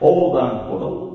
[0.00, 1.10] 横断歩道。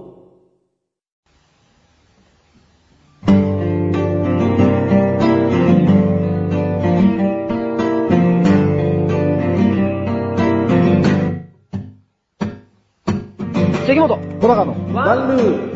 [13.88, 15.72] 関本小高のワンルー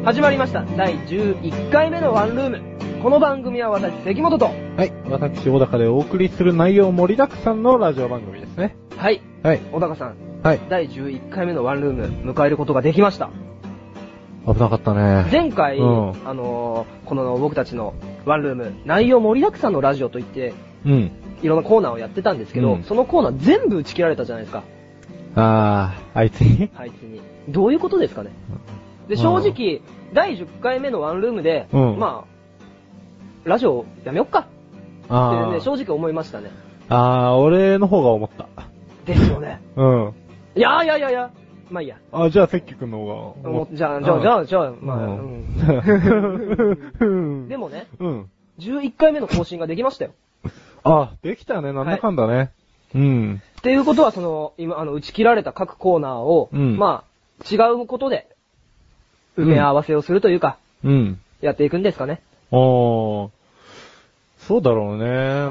[0.00, 0.64] ム始まりました。
[0.76, 2.60] 第11回目のワンルーム。
[3.00, 4.92] この番組は私、関本と、はい。
[5.08, 8.76] 私、小高でお送りする内容盛りだくさんのラジオ番組ですね。
[8.96, 9.60] はい、はい。
[9.70, 10.60] 小高さん、はい。
[10.68, 13.30] 第11回目のワンルーム、迎えることができました。
[14.46, 15.28] 危なかったね。
[15.30, 20.52] 前回、うんあのーこの僕たちのワンルーム、内容盛りだくさんのラジオといって、
[20.84, 21.12] うん。
[21.42, 24.64] いろんなコーナーをやってたんですけど、うんそのコーナー全部打ち切られたじゃないですか。
[25.36, 26.70] あー、あいつに？
[26.76, 27.20] あいつに。
[27.48, 28.30] どういうことですかね。
[29.08, 29.80] で、正直、
[30.12, 34.44] 第10回目のワンルームで、うんまあ、ラジオやめよっかっ
[35.06, 35.60] てね。
[35.60, 36.50] 正直思いましたね。
[36.88, 38.48] あー、俺の方が思った。
[39.04, 39.60] ですよね。
[39.76, 40.12] うん。
[40.54, 41.30] いやいやいやいや、
[41.70, 41.96] まあいいや。
[42.12, 45.08] あ、じゃあ、関君の方がも思っうじゃあ、じゃあ、じゃあ、じゃあ、まあ、う
[47.00, 47.48] うんん。
[47.48, 48.30] でもね、うん。
[48.58, 50.12] 11回目の更新ができましたよ。
[50.84, 51.72] あ、できたね。
[51.72, 52.52] なんだかんだね。
[52.94, 53.42] うん。
[53.58, 57.04] っていうことは、その、今、あの、打ち切られた各コーナーを、うんま
[57.40, 58.28] あ、違うことで、
[59.38, 61.20] 埋め合わせをするというか、うん。
[61.40, 62.20] やっていくんですかね。
[62.50, 63.30] あー。
[64.38, 65.04] そうだろうね。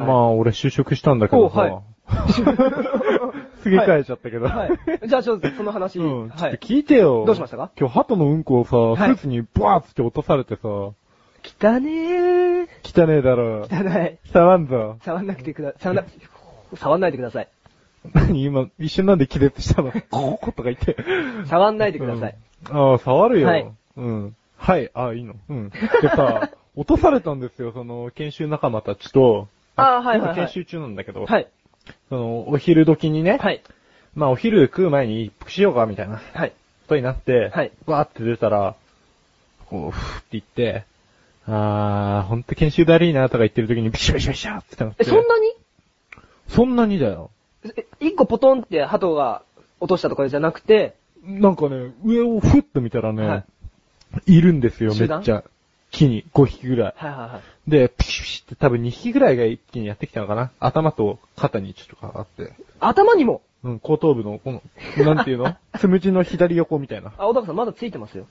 [0.06, 1.56] まあ、俺就職したんだけどさ。
[1.56, 1.82] おは
[3.62, 4.46] すげえ変えちゃったけど。
[4.46, 5.08] はい。
[5.08, 6.30] じゃあ、ちょっとその話、うん。
[6.32, 6.68] ちょはいっと。
[6.68, 7.24] 聞いてよ。
[7.26, 7.72] どうしましたか？
[7.80, 10.94] 今日、鳩のうんこをさ、はいスーツにバーッつって落とされてさ、汚
[11.80, 12.68] ねー。
[12.84, 13.62] 汚ねえだろ。
[13.70, 14.18] 汚い。
[14.32, 14.98] 触んぞ。
[15.04, 16.04] 触んなくてくだ、触んな、
[16.76, 17.48] 触んないでください。
[18.14, 19.92] 何今、一瞬なんで気絶したの？
[20.10, 20.96] コーとか言って。
[21.48, 22.32] 触んないでください。
[22.32, 23.48] うんああ、触るよ。
[23.48, 24.36] はいうん。
[24.56, 25.34] はい、ああ、いいの。
[25.50, 25.70] うん。
[25.72, 29.48] でさ、落とされたんですよ、その、研修仲間たちと。
[29.76, 31.26] ああはいはい研修中なんだけど。
[31.26, 31.48] はい。
[32.10, 33.38] その、お昼時にね。
[33.42, 33.62] はい。
[34.16, 36.50] まあ、お昼食う前に一服しようか、みたいなはい。
[36.52, 36.56] こ
[36.90, 37.50] とになって。
[37.54, 37.72] はい。
[37.86, 38.76] わーって出たら、
[39.68, 40.86] こう、ふーって言って、
[41.48, 44.98] あー、ほんと研修だりーなとか言ってる時にビシャビシャビシャってなって。
[45.00, 45.54] え、そんなに？
[46.48, 47.32] そんなにだよ。
[47.64, 49.44] え一個ポトンって鳩が
[49.80, 53.44] 落としたとかじゃなくて、なんかね、上をふっと見たらね、、は
[54.26, 55.22] いるんですよ、め集団？
[55.22, 55.44] っちゃ。
[55.92, 56.94] 木に5匹ぐらい。
[56.96, 57.70] はいはいはい。
[57.70, 62.54] で、ピシピシって多分2匹ぐらいが一気にやってきたのかな頭と肩にちょっとかかって。
[62.80, 63.42] 頭にも？
[63.64, 64.62] うん、後頭部の、この、
[65.06, 65.56] なんていうの？
[65.78, 67.12] つむじの左横みたいな。
[67.18, 68.26] あ、小高さんまだついてますよ。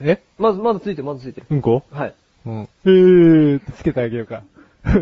[0.00, 0.20] え？
[0.38, 1.46] まず、まだついてる、まだついてる。
[1.50, 2.14] うんこはい。
[2.46, 2.68] うん。
[2.84, 4.42] えーってつけてあげようか。
[4.86, 4.92] え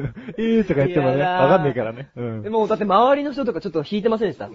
[0.43, 2.09] ーとか言ってもね、わかんないからね。
[2.17, 2.43] うん。
[2.43, 4.49] でもうだって周りの人とかちょっと引いてませんでした？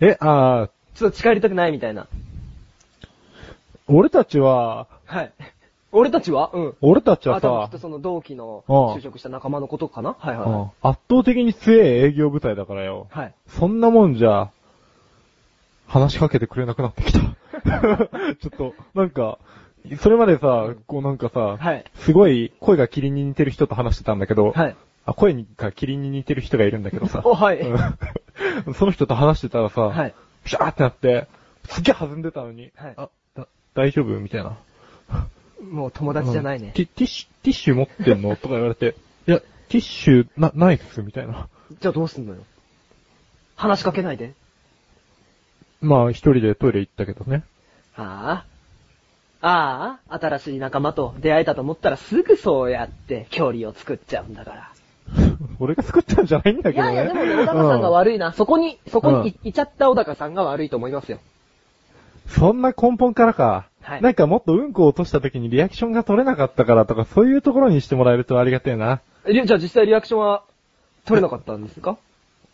[0.00, 2.06] え、あー、ちょっと近寄りたくないみたいな。
[3.88, 5.32] 俺たちは、はい。
[5.92, 6.50] 俺たちは？
[6.52, 6.74] うん。
[6.80, 10.16] 俺たちはあ、多分きさっと、その同期のうん就職した仲間のことかな？
[10.18, 13.08] はいはいうんは圧倒的に強い営業部隊だからよ。
[13.14, 13.18] い。
[13.18, 13.34] はい。
[13.48, 14.50] そんなもんじゃ、
[15.86, 17.18] 話しかけてくれなくなってきた。
[17.20, 19.38] ちょっと、なんか、
[19.98, 21.84] それまでさ、こうなんかさ、はい。
[21.96, 24.76] すごい声がキリンに似てる人と話してたんだけど、はい。
[25.06, 27.60] あ、声がキリンに似てる人がいるんだけどさ、お、はい。
[27.60, 27.78] うん
[28.74, 30.14] その人と話してたらさ、はい。
[30.44, 31.26] ピシャーってなって、
[31.64, 34.18] すっげえ弾んでたのに、はいあ、だ大丈夫？
[34.20, 34.56] みたいな。
[35.60, 36.72] もう友達じゃないね。
[36.74, 38.36] ティティッシュ、ティッシュ持ってんの？
[38.36, 38.94] とか言われて、
[39.26, 41.48] いや、ティッシュ、な、ないっす、みたいな。
[41.80, 42.40] じゃあどうすんのよ？
[43.56, 44.32] 話しかけないで。
[45.80, 47.44] まあ、一人でトイレ行ったけどね。
[47.96, 48.50] ああ。
[49.42, 54.72] ああ、新しい仲間と出会えたと思ったらすぐそうやって距離を作っちゃうんだから。
[55.58, 56.92] 俺が作ったんじゃないんだけどね。
[56.92, 58.32] いやいや、でもね、小高さんが悪いな。
[58.32, 61.18] そこに、そこにい,、いちゃった小高さんが悪いと思いますよ。
[62.26, 63.69] そんな根本からか。
[63.82, 69.00] はいなんかもっとうんこを落とした時にリアクションが取れなかったからとか、そういうところにしてもらえるとありがてえな。
[69.26, 70.44] えじゃあ実際リアクションは
[71.06, 71.96] 取れなかったんですか？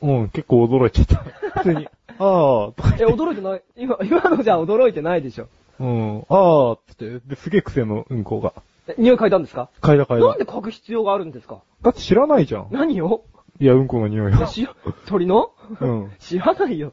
[0.02, 1.16] うん、結構驚いちゃった。
[1.16, 1.88] 普通に、
[2.18, 3.62] あー、とかえ、驚いてない？
[3.76, 5.48] 今、今のじゃ驚いてないでしょ。
[5.80, 8.52] うん、あー、つって、で、すげえ癖のうんこが。
[8.88, 9.68] え匂い嗅いだんですか？
[9.80, 10.28] 嗅いだ嗅いだ。
[10.28, 11.58] なんで嗅ぐ必要があるんですか？
[11.82, 12.68] だって知らないじゃん。
[12.70, 13.24] 何を？
[13.58, 14.46] いや、うんこの匂いを。
[14.46, 14.68] し
[15.06, 15.50] 鳥の？
[15.80, 16.12] うん。
[16.20, 16.92] 知らないよ。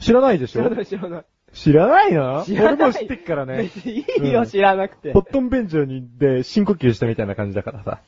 [0.00, 0.62] 知らないでしょ？
[0.62, 1.24] 知らない知らない。
[1.54, 2.44] 知らないの？
[2.44, 3.64] 知らない俺も知ってっからね。
[3.64, 5.20] 別にいいよ、うん知らなくてポ。
[5.20, 7.98] ットン便所に、で、深呼吸したみたいな感じだからさ。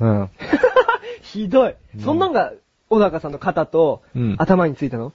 [0.00, 0.30] うん。
[1.22, 1.74] ひどい。
[1.96, 2.52] うんそんなんが、
[2.88, 5.12] 小高さんの肩と、うん頭についたの？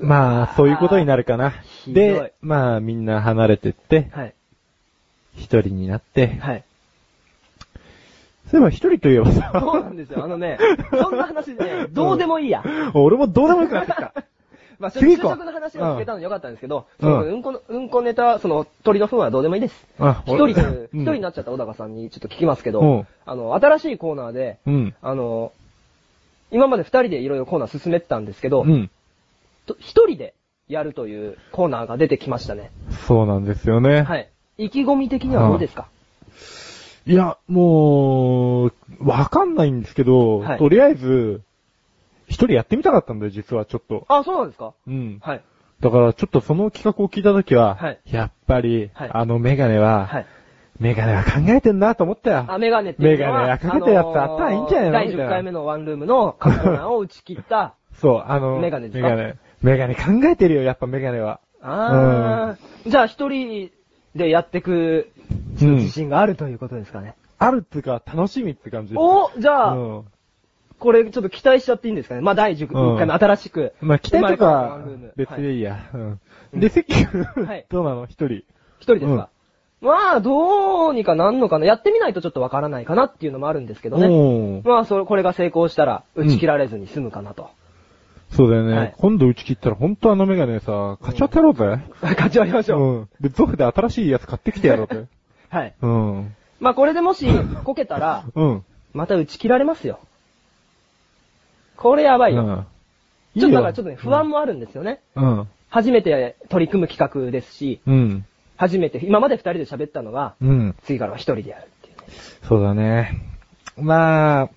[0.00, 1.50] まあ、そういうことになるかな。
[1.50, 4.34] ひどいで、まあ、みんな離れてって、はい。
[5.36, 6.64] 一人になって、はい。
[8.50, 10.24] そういえば一人といえばさ、そうなんですよ。
[10.24, 10.58] あのね、
[10.90, 12.62] そんな話ね、どうでもいいや。
[12.94, 14.12] 俺もどうでもよくなってきた。
[14.78, 19.86] まあ、就次行こう職の話を聞けたのよかったんですけど、うんそのうんこの、うんこネタ、その、鳥の糞はどうでもいいです。
[19.98, 24.94] あ一人で、うん一人になっちゃった小高さんにちょっと聞きますけど、うんあの、新しいコーナーで、うん。
[25.00, 25.52] あの、
[26.50, 28.90] 今まで二人でいろいろコーナー進めてたんですけど、うん。
[29.66, 30.34] と一人で
[30.68, 32.70] やるというコーナーが出てきましたね。
[33.06, 34.02] そうなんですよね。
[34.02, 34.28] はい。
[34.58, 35.88] 意気込み的にはどうですか、
[37.06, 41.42] いや、もう、わかんないんですけど、はいとりあえず、
[42.34, 44.04] 一人やってみたかったんだよ、実はちょっと。
[44.08, 44.74] あ、そうなんですか？
[44.86, 45.18] うん。
[45.22, 45.42] はい。
[45.80, 50.26] だから、ちょっとその企画を聞いたときは、はいやっぱり、はいあのメガネは、はい。
[50.80, 52.44] メガネは考えてんなと思ったよ。
[52.48, 54.92] あ、メガネっていうのは、メガネかけたやつあったらいいんじゃないの？
[54.92, 59.08] 第みたいな10回目のワンルームのカッコーナーを打ち切った、そう、あの、メガネですか？
[59.10, 59.36] メガネ。
[59.62, 61.40] メガネ考えてるよ、やっぱメガネは。
[61.62, 63.70] あー、じゃあ一人
[64.16, 65.10] でやってく
[65.62, 67.14] うん自信があるということですかね？
[67.38, 68.98] あるっていうか、楽しみって感じです。
[69.00, 70.04] おじゃあ、うん。
[70.78, 72.20] これちょっと期待しちゃっていいんですかね？
[72.20, 73.72] まあ第10うん回目新しく。
[73.80, 74.80] まあ、期待とか
[75.16, 75.90] 別はいでいいや。
[75.94, 76.00] うん。
[76.00, 78.04] うんで、関君、はいどうなの？
[78.04, 78.44] 一人。
[78.78, 79.28] 一人ですか、
[79.80, 81.66] まあ、どうにかなんのかな？
[81.66, 84.62] やってみないとちょっとわからないかなっていうのもあるんですけどね。
[84.64, 87.50] まあ、それ、これが成功したら、打ち切られずに済むかなと。
[88.30, 88.76] そうだよね。
[88.76, 91.78] はい今度打ち切ったら、本当あのメガネさ、買っちゃってやろうぜ。
[92.02, 92.82] 勝ち割りましょう。
[92.82, 93.08] うん。
[93.20, 95.06] で、ゾフで新しいやつ買ってきてやろうぜ。
[95.50, 95.74] はい。
[95.80, 96.36] うん。
[96.60, 97.26] まあ、これでもし、
[97.64, 98.64] こけたら、うん。
[98.92, 99.98] また打ち切られますよ。
[101.76, 102.44] これやばいよ。
[102.44, 102.66] うん。
[103.40, 105.00] ちょっとだからちょっとね、不安もあるんですよね。
[105.16, 105.48] うん。
[105.70, 108.26] 初めて取り組む企画ですし、うん。
[108.56, 110.76] 初めて、今まで二人で喋ったのが、うん。
[110.84, 112.04] 次からは一人でやるっていうね。
[112.48, 113.20] そうだね。
[113.76, 114.50] まあ、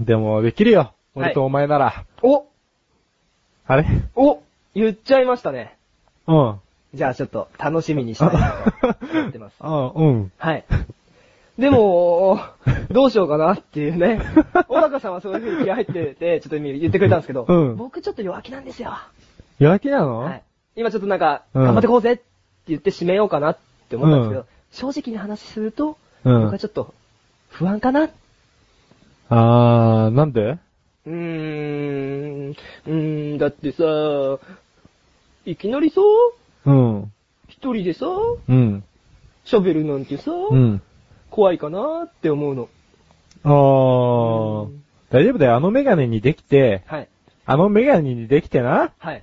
[0.00, 0.78] でも、できるよ。
[0.80, 2.06] はい俺とお前なら。
[2.22, 2.46] お
[3.66, 3.84] あれ？
[4.16, 4.40] お
[4.74, 5.76] 言っちゃいましたね。
[6.26, 6.60] うん。
[6.94, 9.56] じゃあちょっと楽しみにしたいなと思ってます。
[9.60, 10.32] あうん。
[10.38, 10.64] はい。
[11.58, 12.40] でも、
[12.90, 14.20] どうしようかなっていうね。
[14.68, 18.92] 小高さんはそういう風に気合入ってて、ちょっと今言ってくれたんですけど、うん僕ちょっと弱気なんですよ。
[19.58, 20.20] 弱気なの？
[20.20, 20.42] はい。
[20.76, 22.24] 今ちょっとなんか、うん頑張ってこうぜって
[22.68, 23.58] 言って締めようかなっ
[23.88, 26.94] て思ったんですけど、うん正直な話すると、うん僕はちょっと
[27.50, 28.04] 不安かな。
[28.04, 28.10] う
[29.28, 30.56] あー、なんで？
[31.06, 33.84] ーん、うーん、だってさ、
[35.44, 36.00] いきなりさ、
[36.64, 37.12] うん。
[37.48, 38.06] 一人でさ、
[38.48, 38.84] うん。
[39.44, 40.80] 喋るなんてさ、うん。
[41.32, 42.68] 怖いかなって思うの。
[43.42, 44.70] あー、
[45.10, 45.56] 大丈夫だよ。
[45.56, 47.08] あのメガネにできて、はい。
[47.46, 48.92] あのメガネにできてな。
[48.98, 49.22] はい。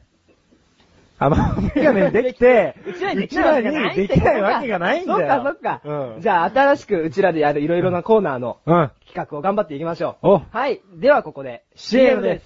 [1.19, 1.35] あの
[1.75, 5.19] メガネにできて、うちらにできないわけがないにできないわけがないんだよ。
[5.19, 5.81] そっかそっか。
[6.15, 6.21] うん。
[6.21, 8.91] じゃあ、新しくうちらでやるいろいろなコーナーのうん。
[9.07, 10.27] 企画を頑張っていきましょう。
[10.27, 10.81] お、はい。
[10.95, 12.45] では、ここで CM です。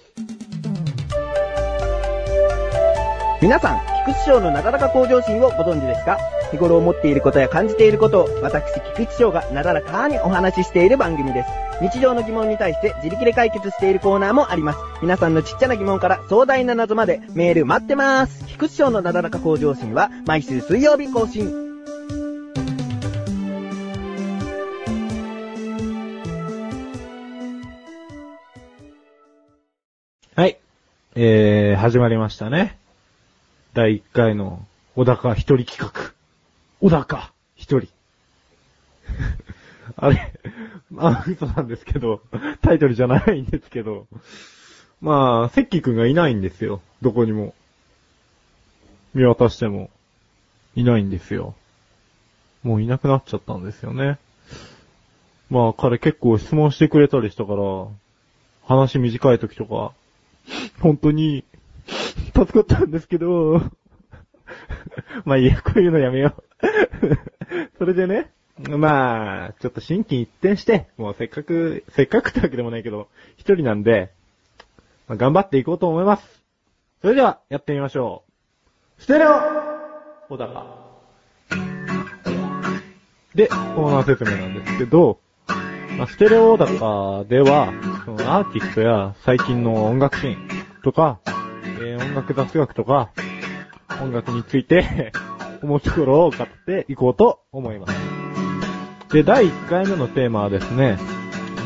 [3.42, 6.18] 皆さん、菊池賞のなだらか向上心をご存知ですか？
[6.54, 8.64] 日頃思っていることや感じていることを、私、
[8.96, 11.50] 菊池賞がなだらかにお話ししている番組です。
[11.82, 14.80] 日常の疑問に対して自力で解決しているコーナーもあります。
[15.02, 18.46] 皆さんのちっちゃな疑問から壮大な謎までメール待ってます。
[18.46, 21.52] 菊池賞のなだらか向上心は毎週水曜日更新。
[30.36, 30.58] はい。
[31.16, 32.78] えー、始まりましたね。
[33.74, 34.64] 第1回の
[34.96, 36.03] 小高一人企画。
[36.84, 37.88] 小高一人。
[39.96, 40.34] あれ、
[40.92, 42.22] まあ、嘘なんですけど、
[42.62, 44.06] タイトルじゃないんですけど、
[45.00, 46.82] まあ、セッキーくんがいないんですよ。
[47.02, 47.56] どこにも。
[49.14, 49.92] 見渡しても、
[50.76, 51.56] いないんですよ。
[52.64, 54.20] もういなくなっちゃったんですよね。
[55.50, 57.88] まあ、彼結構質問してくれたりしたから、
[58.66, 59.94] 話短い時とか、
[60.82, 61.46] 本当に、
[62.36, 63.62] 助かったんですけど、
[65.24, 66.53] まあいいや、こういうのやめよう。
[67.78, 68.32] それでね、
[68.70, 73.08] まあ、ちょっと心機一転して、もうせっかく、せっかくってわけでもないけど、
[73.38, 74.12] 一人なんで、
[75.08, 76.44] まあ、頑張っていこうと思います。
[77.02, 78.24] それでは、やってみましょ
[79.00, 79.02] う。
[79.02, 79.32] ステレオ
[80.30, 80.84] 小高。
[83.36, 85.20] で、コーナー説明なんですけど、
[85.98, 87.74] まあ、ステレオ高では、
[88.06, 90.48] そのアーティストや最近の音楽シーン
[90.84, 93.10] とか、えー音楽雑学とか、
[94.02, 95.12] 音楽について
[95.64, 97.94] 思うところを語っていこうと思います。
[99.14, 100.98] で、第1回目のテーマはですね、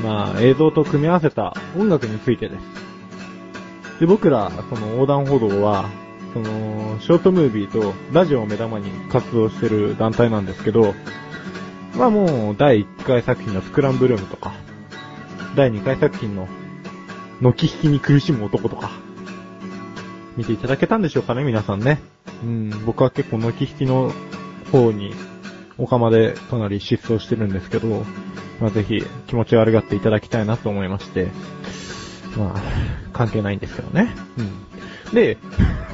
[0.03, 3.99] まあ、映像と組み合わせた音楽についてです。
[3.99, 5.89] で、僕ら、その横断歩道は、
[6.33, 10.93] その、ショートムービーとラジオを目玉に活動してる団体なんですけど、
[11.95, 14.53] まあもう、第1回作品のスクランブルームとか、
[15.55, 16.47] 第2回作品の、
[17.41, 18.91] 軒引きに苦しむ男とか、
[20.37, 21.99] 見ていただけたんでしょうかね、皆さんね。
[22.43, 24.13] うん、僕は結構軒引きの
[24.71, 25.13] 方に、
[25.79, 28.05] おかまでかなり失踪してるんですけど、
[28.59, 31.27] まあぜひ気持ち悪がっていただきたいなと思いまして、
[32.37, 32.61] まあ、
[33.13, 34.13] 関係ないんですけどね。
[34.37, 35.13] うん。
[35.13, 35.37] で、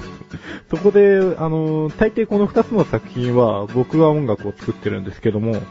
[0.69, 5.61] そこで、あの、大抵この二つの作品は僕が音楽を作ってるんですけども、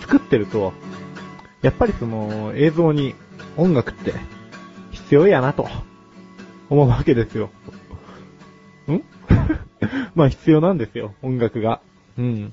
[0.00, 0.72] 作ってると、
[1.62, 3.14] やっぱりその映像に
[3.56, 4.14] 音楽って
[4.92, 5.68] 必要やなと
[6.70, 7.50] 思うわけですよ。
[8.92, 9.04] ん？
[10.14, 11.80] まあ必要なんですよ、音楽が。
[12.18, 12.52] うん。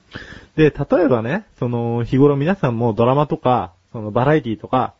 [0.56, 4.94] で、例えばね、その、日頃皆さんもドラマとか、そのバラエティとか、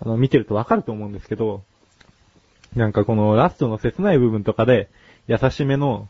[0.00, 1.62] あの、見てるとわかると思うんですけど、
[2.74, 4.88] なんかこのラストの切ない部分とかで、
[5.28, 6.08] 優しめの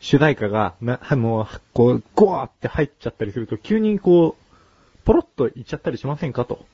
[0.00, 6.64] 主題歌が、な、もう、こう、ゴーって入っちゃったりすると、急にこう、ポロッといっちゃったりしませんかと。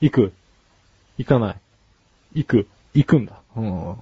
[0.00, 0.32] 行く。
[1.16, 1.56] 行かない。
[2.34, 2.66] 行く。
[2.94, 3.40] 行くんだ。
[3.56, 3.96] うん。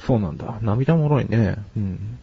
[0.00, 0.58] そうなんだ。
[0.62, 1.56] 涙もろいね。
[1.76, 2.18] うん。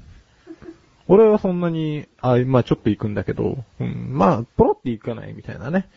[1.07, 5.87] 俺はそんなに、あ、まあちょっと行くんだけど、うん、まあ、ポロって行かないみたいなね。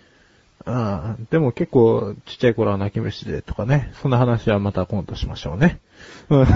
[0.66, 3.92] ああ、でも結構、ちっちゃい頃は泣き虫でとかね。
[4.02, 5.80] そんな話はまた今度しましょうね。
[6.28, 6.46] うん。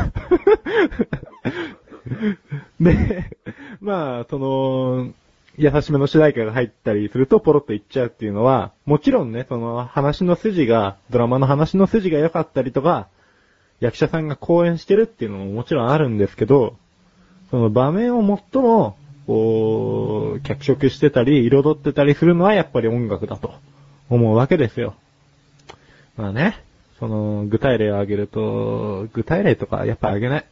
[2.81, 3.31] で、
[3.81, 5.13] まあ、その、
[5.57, 13.09] 優しめの主題歌が入ったりするとポロッと言っちゃうっていうのは、もちろんね、その話の筋が、ドラマの話の筋が良かったりとか、
[13.81, 16.77] 役者さんが講演してるっていうのももちろんあるんですけど、
[17.51, 23.55] その場面を最も、こう、脚色してたり、彩ってたりするのはやっぱり音楽だと
[24.11, 24.95] 思うわけですよ。
[26.17, 26.63] まあね、
[26.99, 30.45] その、具体例を挙げると、具体例とかやっぱ挙げない。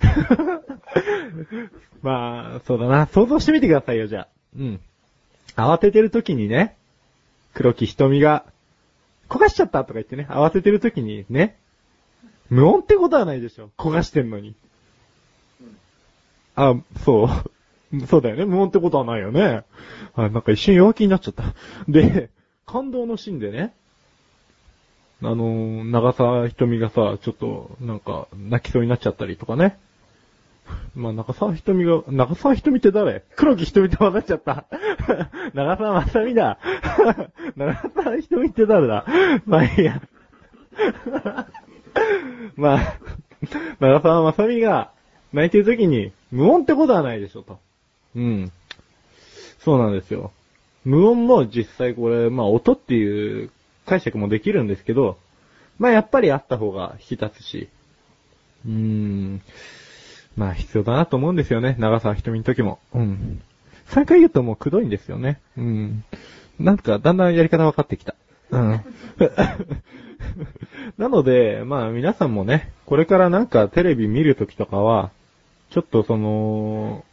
[2.02, 3.06] まあ、そうだな。
[3.06, 4.28] 想像してみてくださいよ、じゃあ。
[4.58, 4.80] うん。
[5.56, 6.76] 慌ててる時にね、
[7.54, 8.44] 黒木瞳が、
[9.28, 11.56] 焦がしちゃったとか言ってね、慌ててる時にね、
[12.52, 13.70] 無音ってことはないでしょ。
[13.78, 14.54] 焦がしてんのに。
[16.54, 17.28] あ、そう。
[18.06, 18.44] そうだよね。
[18.44, 19.64] 無音ってことはないよね。
[20.14, 21.44] あ、なんか一瞬弱気になっちゃった。
[21.88, 22.28] で、
[22.66, 23.74] 感動のシーンでね、
[25.22, 29.78] あのー、長澤瞳がさ、ちょっと、なんか、泣きそうになっちゃったりとかね。
[30.94, 33.24] まあ、長澤瞳が、長澤瞳って誰？
[33.34, 34.66] 黒木瞳って混ざっちゃった。
[35.54, 36.58] 長澤まさみだ。
[37.56, 39.06] 長澤瞳って誰だ？
[39.46, 40.02] まあいいや。
[42.56, 42.98] まあ、
[43.80, 44.90] 長澤まさみが
[45.32, 47.58] 泣いてる時に無音ってことはないでしょと。
[48.14, 48.52] うん。
[49.58, 50.32] そうなんですよ。
[50.84, 53.50] 無音も実際これ、まあ音っていう
[53.86, 55.18] 解釈もできるんですけど、
[55.78, 57.68] まあやっぱりあった方が引き立つし、
[58.66, 59.42] うーん。
[60.36, 61.76] まあ必要だなと思うんですよね。
[61.78, 62.78] 長澤瞳の時も。
[62.94, 63.42] うん。
[63.88, 65.40] 3回言うともうくどいんですよね。
[65.56, 66.04] うん。
[66.58, 68.14] なんかだんだんやり方分かってきた。
[68.52, 68.80] うん。
[70.98, 75.10] なので、まあ皆さんもね、これからなんかテレビ見るときとかは、
[75.70, 77.04] ちょっとその、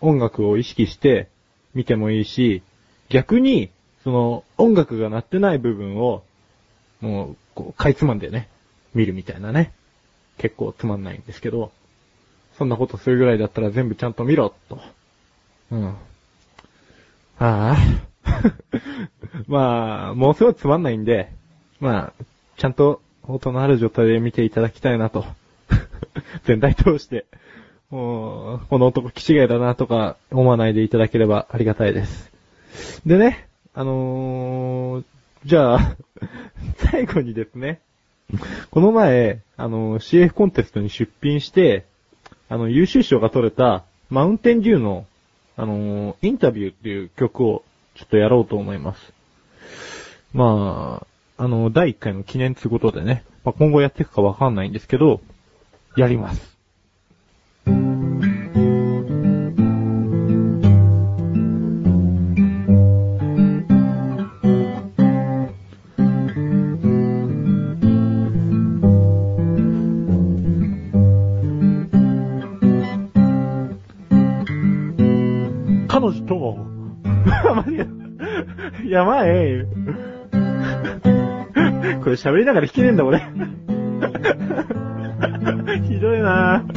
[0.00, 1.28] 音楽を意識して
[1.74, 2.62] 見てもいいし、
[3.08, 3.70] 逆に、
[4.02, 6.24] その、音楽が鳴ってない部分を、
[7.00, 8.48] もう、こう、かいつまんでね、
[8.94, 9.72] 見るみたいなね。
[10.36, 11.72] 結構つまんないんですけど、
[12.56, 14.80] そんなことするぐらいだったら全部ちゃんと見ろ、と。
[15.70, 15.86] うん。
[15.88, 15.94] あ
[17.38, 17.76] あ。
[19.46, 21.30] まあ、もうすごいつまんないんで、
[21.80, 22.24] まあ、
[22.56, 25.24] ちゃんと音のある状態で見ていただきたいなと。
[26.44, 27.26] 全体通して。
[27.90, 32.30] もう、この男気違いだなとか思わないでいただければありがたいです。
[33.06, 35.04] でね、あのー、
[35.44, 35.96] じゃあ、
[36.76, 37.80] 最後にですね、
[38.70, 41.84] この前、あのー、CF コンテストに出品して、
[42.48, 45.06] あの、優秀賞が取れた、マウンテンデューの、
[45.56, 47.62] あのー、インタビューっていう曲を、
[47.98, 49.12] ちょっとやろうと思います。
[50.32, 51.02] ま
[51.36, 55.20] あ、あの、第1回の記念ということでね、まあ、今後やっていくかわかんないんですけど、
[55.96, 56.57] やります。
[78.90, 79.66] やばい。
[82.00, 83.18] これ喋りながら弾けねえんだ俺。
[85.86, 86.72] ひどいなぁ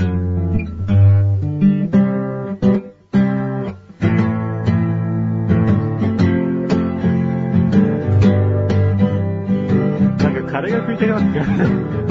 [10.22, 12.11] なんかカレーが食いたくなってきました。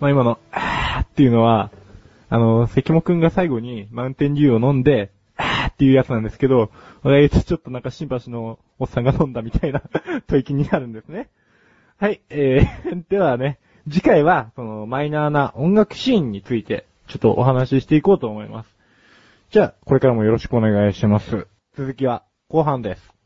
[0.00, 1.70] まあ今の、あーっていうのは、
[2.30, 6.70] あの、関もくんが最後にマウンテンデューを飲んで、あーっていうやつなんですけど、
[7.04, 9.82] 俺が言うとちょっとなんか新橋のおっさんが飲んだみたいな
[10.28, 11.28] 吐息になるんですね。
[11.98, 18.76] はい、えー、 ではね、次回は、その、マイナーな音楽シーンについて、ちょっとお話ししていこうと思います。
[19.50, 21.46] じゃあ、これからもよろしくお願いします。
[21.74, 23.17] 続きは、後半です。